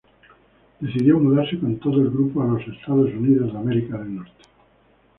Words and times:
Decidió 0.79 1.19
mudarse 1.19 1.59
con 1.59 1.77
todo 1.77 2.01
el 2.01 2.09
grupo 2.09 2.41
a 2.41 2.59
Estados 2.59 3.11
Unidos. 3.13 3.51